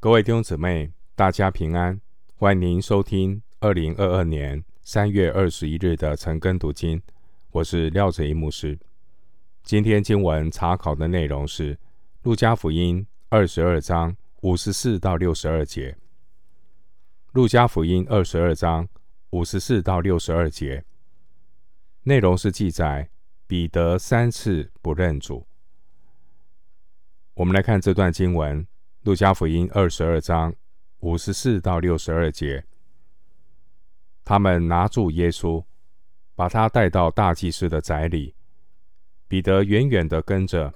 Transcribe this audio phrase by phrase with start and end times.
[0.00, 2.00] 各位弟兄姊妹，大家平安！
[2.36, 7.02] 欢迎您收听二零二二年三月二十一日的晨更读经。
[7.50, 8.78] 我是廖哲一牧师。
[9.64, 11.74] 今天经文查考的内容是
[12.22, 15.90] 《路加福音》二十二章五十四到六十二节。
[17.32, 18.88] 《路加福音》二十二章
[19.30, 20.84] 五十四到六十二节
[22.04, 23.10] 内容是记载
[23.48, 25.44] 彼得三次不认主。
[27.34, 28.64] 我们来看这段经文。
[29.08, 30.54] 路加福音二十二章
[30.98, 32.62] 五十四到六十二节，
[34.22, 35.64] 他们拿住耶稣，
[36.34, 38.34] 把他带到大祭司的宅里。
[39.26, 40.74] 彼得远远的跟着。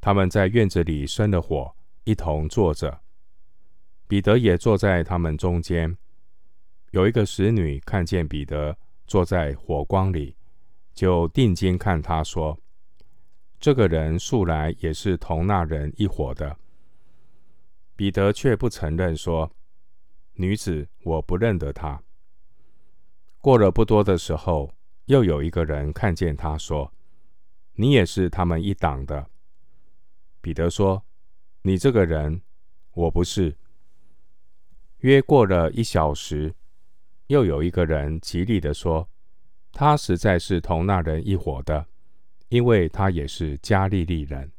[0.00, 3.00] 他们在院子里生了火，一同坐着。
[4.06, 5.98] 彼得也坐在他们中间。
[6.92, 10.36] 有一个使女看见彼得坐在火光里，
[10.94, 12.56] 就定睛看他说
[13.58, 16.56] ：“这个人素来也是同那人一伙的。”
[18.02, 19.48] 彼得却不承认，说
[20.34, 22.02] ：“女子，我不认得他。”
[23.40, 26.92] 过了不多的时候，又有一个人看见他，说
[27.78, 29.30] ：“你也是他们一党的。”
[30.42, 31.04] 彼得说
[31.62, 32.42] ：“你这个人，
[32.90, 33.56] 我不是。”
[35.02, 36.52] 约过了一小时，
[37.28, 39.08] 又有一个人极力地说
[39.70, 41.86] ：“他实在是同那人一伙的，
[42.48, 44.50] 因为他也是加利利人。”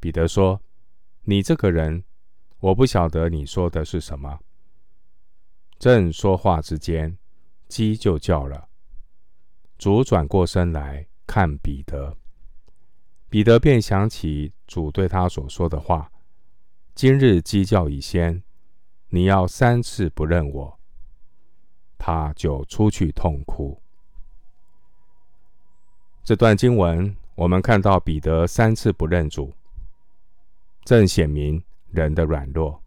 [0.00, 0.60] 彼得说
[1.22, 2.02] ：“你这个人。”
[2.64, 4.40] 我不晓得你说的是什么。
[5.78, 7.18] 正说话之间，
[7.68, 8.70] 鸡就叫了。
[9.76, 12.16] 主转过身来看彼得，
[13.28, 16.10] 彼得便想起主对他所说的话
[16.96, 18.42] ：“今日鸡叫已先，
[19.08, 20.80] 你要三次不认我。”
[22.00, 23.78] 他就出去痛哭。
[26.22, 29.52] 这段经文，我们看到彼得三次不认主，
[30.86, 31.62] 正显明。
[31.94, 32.82] 人的软弱，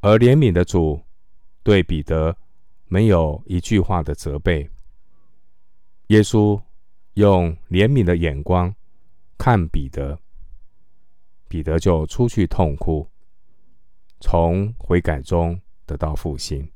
[0.00, 1.02] 而怜悯的主
[1.62, 2.36] 对彼得
[2.86, 4.70] 没有一句话的责备。
[6.08, 6.62] 耶稣
[7.14, 8.72] 用怜悯的眼光
[9.36, 10.20] 看彼得，
[11.48, 13.08] 彼得就出去痛哭，
[14.20, 16.70] 从悔改中得到复兴。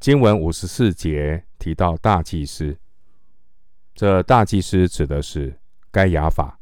[0.00, 2.76] 经文五十四节提到大祭司，
[3.94, 5.60] 这大祭司指的是
[5.90, 6.58] 该亚法。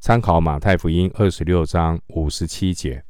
[0.00, 3.04] 参考马太福音二十六章五十七节，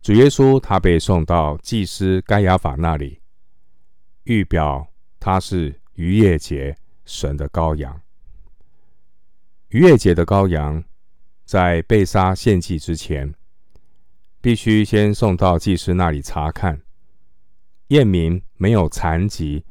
[0.00, 3.20] 主耶稣他被送到祭司该亚法那里，
[4.24, 4.86] 预表
[5.18, 8.00] 他是逾越节神的羔羊。
[9.70, 10.84] 逾越节的羔羊
[11.44, 13.34] 在被杀献祭之前，
[14.40, 16.80] 必须先送到祭司那里查看，
[17.88, 19.64] 验明没有残疾，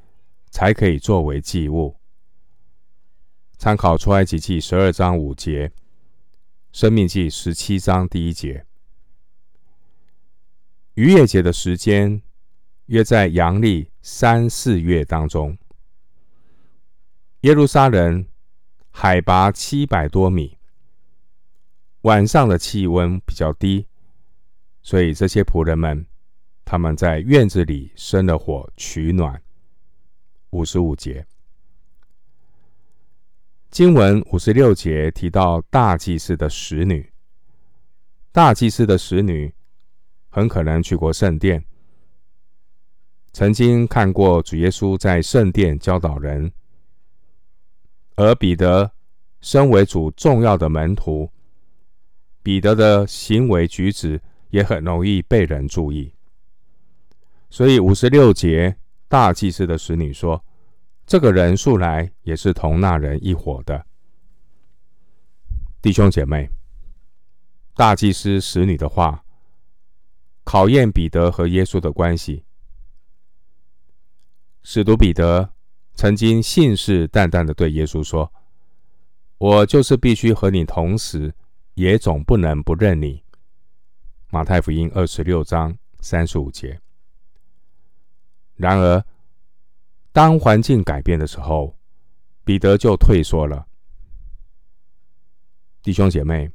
[0.49, 1.96] 才可以作为祭物。
[3.57, 5.71] 参考出埃及记十二章五节，
[6.71, 8.67] 生命记十七章第一节。
[10.93, 12.21] 逾越节的时间
[12.85, 15.57] 约在阳历三四月当中。
[17.41, 18.27] 耶路撒冷
[18.91, 20.59] 海拔七百多米，
[22.01, 23.87] 晚上的气温比较低，
[24.83, 26.05] 所以这些仆人们
[26.63, 29.41] 他们在院子里生了火取暖。
[30.51, 31.25] 五十五节。
[33.69, 37.11] 经文五十六节提到大祭司的使女，
[38.31, 39.53] 大祭司的使女
[40.29, 41.63] 很可能去过圣殿，
[43.33, 46.51] 曾经看过主耶稣在圣殿教导人，
[48.15, 48.89] 而彼得
[49.41, 51.29] 身为主重要的门徒，
[52.41, 54.19] 彼得的行为举止
[54.49, 56.13] 也很容易被人注意，
[57.49, 58.77] 所以五十六节
[59.09, 60.41] 大祭司的使女说。
[61.07, 63.85] 这个人素来也是同那人一伙的。
[65.81, 66.49] 弟兄姐妹，
[67.75, 69.23] 大祭司使女的话，
[70.43, 72.43] 考验彼得和耶稣的关系。
[74.63, 75.53] 使徒彼得
[75.93, 78.29] 曾经信誓旦旦的对耶稣说
[79.39, 81.33] ：“我就是必须和你同时，
[81.75, 83.23] 也总不能不认你。”
[84.29, 86.81] 马太福音二十六章三十五节。
[88.55, 89.01] 然而，
[90.17, 91.77] 当环境改变的时候，
[92.43, 93.67] 彼得就退缩了。
[95.83, 96.49] 弟兄姐妹，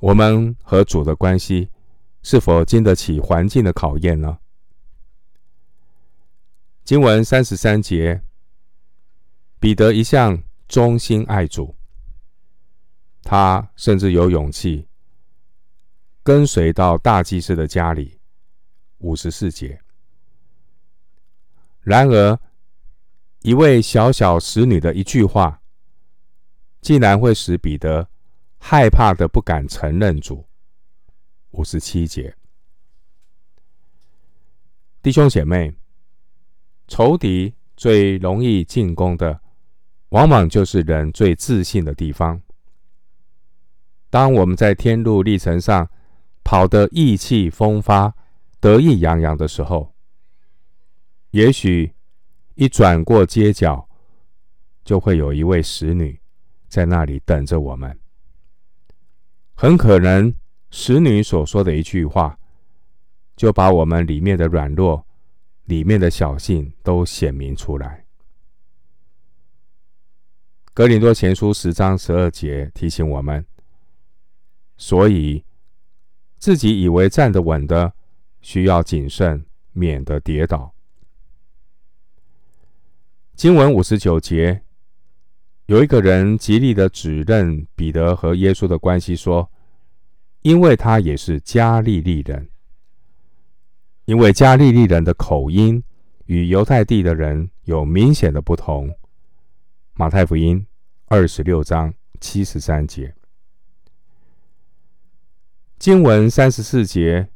[0.00, 1.70] 我们和主的关系
[2.24, 4.40] 是否经得起环境的考验呢？
[6.82, 8.20] 经文三十三节，
[9.60, 11.76] 彼得一向忠心爱主，
[13.22, 14.88] 他甚至有勇气
[16.24, 18.18] 跟随到大祭司的家里。
[18.98, 19.80] 五十四节。
[21.86, 22.36] 然而，
[23.42, 25.62] 一位小小使女的一句话，
[26.80, 28.08] 竟然会使彼得
[28.58, 30.44] 害怕的不敢承认主。
[31.52, 32.36] 五十七节，
[35.00, 35.76] 弟兄姐妹，
[36.88, 39.40] 仇敌最容易进攻的，
[40.08, 42.42] 往往就是人最自信的地方。
[44.10, 45.88] 当我们在天路历程上
[46.42, 48.12] 跑得意气风发、
[48.58, 49.94] 得意洋洋的时候，
[51.30, 51.92] 也许
[52.54, 53.88] 一转过街角，
[54.84, 56.20] 就会有一位使女
[56.68, 57.98] 在那里等着我们。
[59.54, 60.34] 很可能
[60.70, 62.38] 使女所说的一句话，
[63.36, 65.06] 就把我们里面的软弱、
[65.64, 68.04] 里面的小性都显明出来。
[70.72, 73.44] 哥林多前书十章十二节提醒我们。
[74.78, 75.42] 所以，
[76.36, 77.94] 自己以为站得稳的，
[78.42, 80.75] 需要谨慎，免得跌倒。
[83.36, 84.62] 经文五十九节，
[85.66, 89.50] 有一个人极力的指认彼得和耶稣的关系，说
[90.40, 92.48] ：“因为他也是加利利人，
[94.06, 95.84] 因为加利利人的口音
[96.24, 98.90] 与犹太地的人有明显的不同。”
[99.92, 100.66] 马太福音
[101.04, 103.14] 二十六章七十三节。
[105.78, 107.28] 经文三十四节，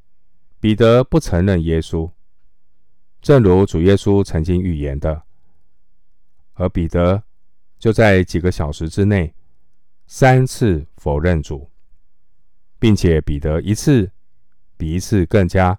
[0.58, 2.10] 彼得不承认耶稣，
[3.20, 5.24] 正如主耶稣曾经预言的，
[6.60, 7.22] 而彼得
[7.78, 9.34] 就在几个小时之内
[10.06, 11.70] 三次否认主，
[12.78, 14.12] 并且彼得一次
[14.76, 15.78] 比一次更加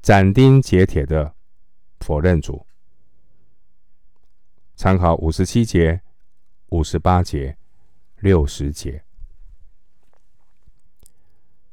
[0.00, 1.34] 斩钉截铁的
[2.00, 2.66] 否认主。
[4.74, 6.00] 参考五十七节、
[6.70, 7.58] 五十八节、
[8.20, 9.04] 六十节。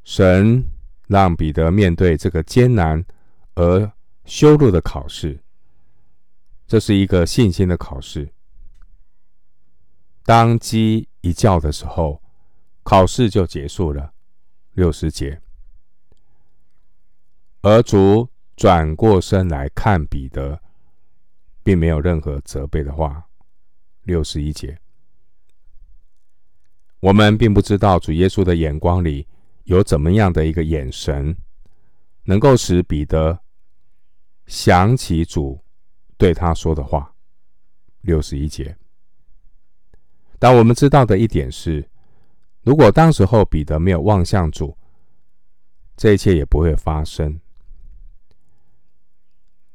[0.04, 0.70] 神
[1.08, 3.06] 让彼得面对这个艰难
[3.54, 3.90] 而
[4.26, 5.40] 羞辱的考试，
[6.68, 8.30] 这是一个信心的考试。
[10.32, 12.22] 当鸡一叫的时候，
[12.84, 14.14] 考试就结束了。
[14.72, 15.42] 六十节，
[17.60, 20.62] 而主转过身来看彼得，
[21.64, 23.28] 并没有任何责备的话。
[24.04, 24.80] 六十一节，
[27.02, 29.28] 我们并不知道主耶稣的眼光里。
[29.66, 31.36] 有怎么样的一个眼神，
[32.24, 33.42] 能够使彼得
[34.46, 35.62] 想起主
[36.16, 37.14] 对他说的话？
[38.00, 38.78] 六十一节。
[40.42, 41.88] 但我们知道的一点是，
[42.64, 44.76] 如果当时候彼得没有望向主，
[45.96, 47.40] 这一切也不会发生。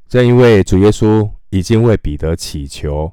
[0.08, 3.12] 正因为主耶稣已经为彼得祈求，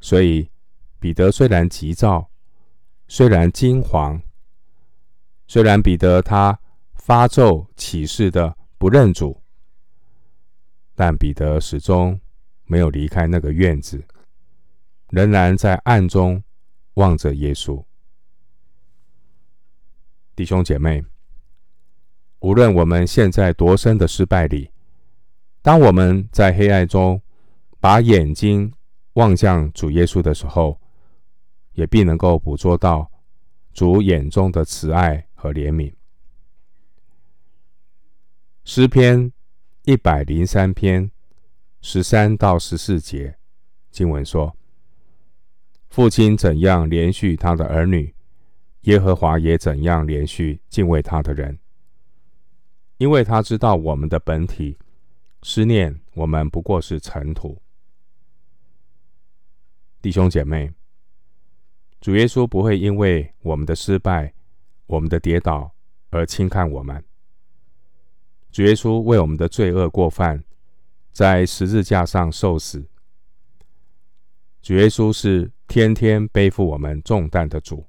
[0.00, 0.50] 所以
[0.98, 2.28] 彼得虽然急躁，
[3.06, 4.20] 虽然惊惶。
[5.46, 6.58] 虽然彼得他
[6.94, 9.40] 发咒起誓的不认主，
[10.96, 12.20] 但彼得始终
[12.64, 14.04] 没有离开那个院子，
[15.12, 16.42] 仍然在暗中
[16.94, 17.84] 望着耶稣。
[20.34, 21.04] 弟兄姐妹，
[22.40, 24.70] 无论我们现在多深的失败里，
[25.60, 27.20] 当我们在黑暗中
[27.78, 28.72] 把眼睛
[29.12, 30.80] 望向主耶稣的时候，
[31.74, 33.10] 也必能够捕捉到
[33.74, 35.28] 主眼中的慈爱。
[35.42, 35.92] 和怜悯。
[38.62, 39.32] 诗篇
[39.82, 41.10] 一百零三篇
[41.80, 43.36] 十三到十四节
[43.90, 44.56] 经文说
[45.92, 48.14] ：“父亲怎样怜恤他的儿女，
[48.84, 51.58] 耶和华也怎样怜恤敬畏他的人，
[52.96, 54.78] 因为他知道我们的本体，
[55.42, 57.60] 思念我们不过是尘土。”
[60.00, 60.72] 弟兄姐妹，
[62.00, 64.32] 主耶稣不会因为我们的失败。
[64.86, 65.74] 我们的跌倒
[66.08, 67.04] 而轻看我们，
[68.50, 70.42] 主耶稣为我们的罪恶过犯
[71.12, 72.82] 在十字架上受死。
[74.62, 77.84] 主耶稣是天天背负我们重担的主，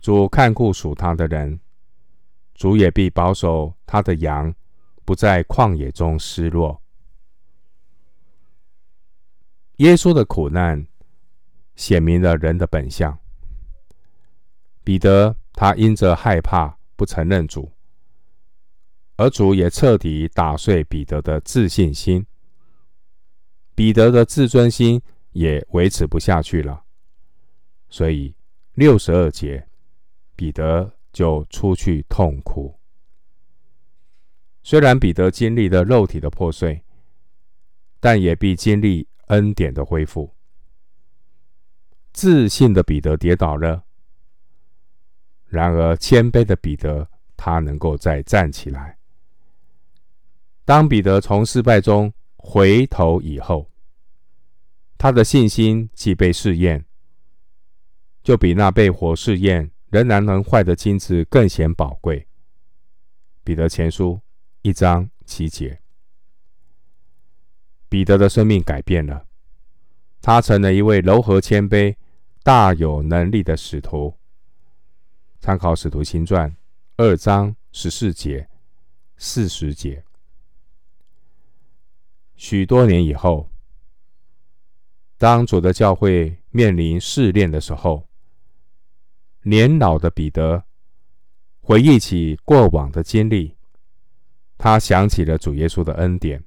[0.00, 1.60] 主看顾属他的人，
[2.54, 4.54] 主也必保守他的羊
[5.04, 6.80] 不在旷野中失落。
[9.78, 10.86] 耶稣的苦难
[11.74, 13.18] 显明了人的本相，
[14.82, 15.36] 彼得。
[15.58, 17.72] 他因着害怕不承认主，
[19.16, 22.26] 而主也彻底打碎彼得的自信心，
[23.74, 25.00] 彼得的自尊心
[25.36, 26.82] 也维持不下去了，
[27.90, 28.34] 所以
[28.72, 29.68] 六十二节，
[30.34, 32.74] 彼得就出去痛哭。
[34.62, 36.82] 虽然彼得经历了肉体的破碎，
[38.00, 40.34] 但也必经历恩典的恢复。
[42.14, 43.84] 自信的彼得跌倒了。
[45.44, 48.96] 然而，谦卑的彼得，他能够再站起来。
[50.64, 53.70] 当彼得从失败中回头以后，
[54.98, 56.86] 他的信心既被试验，
[58.22, 62.26] 就比那被火试验仍然能坏的金子更显宝贵。
[63.44, 64.20] 彼得前书
[64.62, 65.80] 一章七节，
[67.90, 69.26] 彼得的生命改变了，
[70.22, 71.94] 他成了一位柔和谦卑、
[72.42, 74.16] 大有能力的使徒。
[75.38, 76.50] 参考《使徒行传》
[76.96, 78.48] 二章十四节、
[79.18, 80.02] 四十节。
[82.34, 83.50] 许多年以后。
[85.18, 88.06] 当主的教会面临试炼的时候，
[89.44, 90.64] 年老的彼得
[91.60, 93.56] 回忆起过往的经历，
[94.58, 96.44] 他想起了主耶稣的恩典，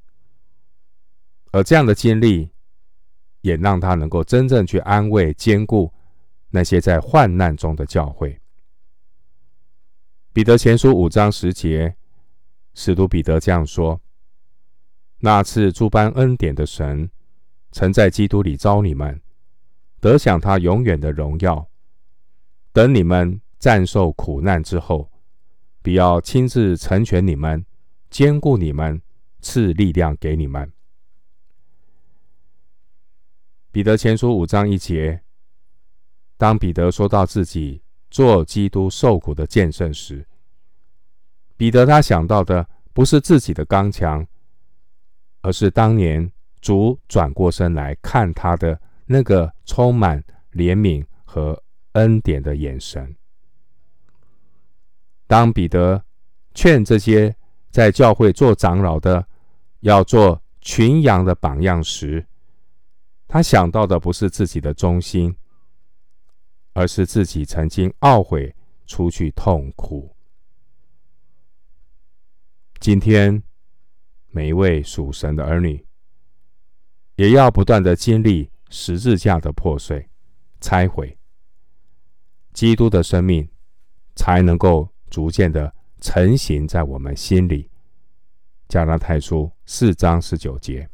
[1.52, 2.52] 而这样的经历
[3.42, 5.92] 也让他能够真正去安慰、坚固
[6.50, 8.40] 那些在患难中的教会。
[10.32, 11.96] 彼得前书五章十节，
[12.76, 14.00] 使徒彼得这样说
[15.18, 17.10] ：“那次诸般恩典的神。”
[17.72, 19.22] 曾在基督里招你们，
[20.00, 21.70] 得享他永远的荣耀。
[22.72, 25.12] 等你们战受苦难之后，
[25.82, 27.66] 必要亲自成全你们，
[28.10, 29.02] 坚固你们，
[29.42, 30.72] 赐力量给你们。
[33.72, 35.22] 彼得前书五章一节，
[36.38, 40.28] 当彼得说到自己做基督受苦的见证时，
[41.56, 44.26] 彼得他想到的不是自己的刚强，
[45.42, 46.32] 而是当年。
[46.62, 51.62] 主转过身来看他的那个充满怜悯和
[51.94, 53.16] 恩典的眼神。
[55.28, 56.04] 当彼得
[56.54, 57.36] 劝这些
[57.70, 59.26] 在教会做长老的
[59.82, 62.26] 要做群羊的榜样时，
[63.28, 65.36] 他想到的不是自己的忠心，
[66.74, 70.16] 而是自己曾经懊悔出去痛苦。
[72.80, 73.44] 今天
[74.30, 75.89] 每一位属神的儿女。
[77.20, 80.08] 也要不断的经历十字架的破碎、
[80.62, 81.18] 拆毁，
[82.54, 83.46] 基督的生命
[84.16, 87.70] 才能够逐渐的成型在我们心里。
[88.70, 90.90] 加拉太书四章十九节。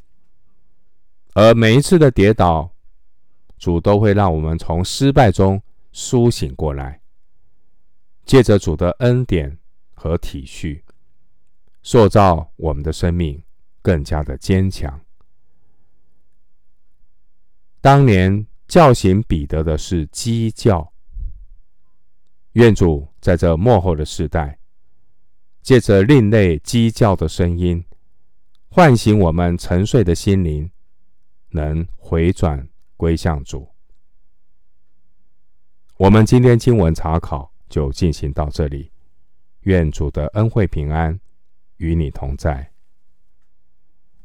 [1.35, 2.73] 而每一次的跌倒，
[3.59, 7.01] 主都会让我们从失败中苏醒过来，
[8.25, 9.55] 借着主的恩典
[9.93, 10.81] 和体恤，
[11.83, 13.43] 塑造我们的生命
[13.83, 15.04] 更加的坚强。
[17.85, 20.91] 当年叫醒彼得的是鸡叫，
[22.53, 24.57] 愿主在这末后的世代，
[25.61, 27.85] 借着另类鸡叫的声音，
[28.69, 30.71] 唤醒我们沉睡的心灵，
[31.49, 33.69] 能回转归向主。
[35.97, 38.91] 我们今天经文查考就进行到这里，
[39.59, 41.19] 愿主的恩惠平安
[41.77, 42.71] 与你同在。